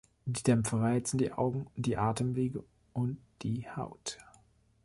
[0.25, 4.17] Die Dämpfe reizen die Augen, die Atemwege und die Haut.